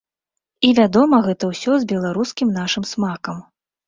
[0.67, 3.37] І, вядома, гэта ўсё з беларускім нашым смакам.